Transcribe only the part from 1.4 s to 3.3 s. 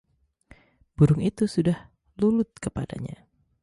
sudah lulut kepadanya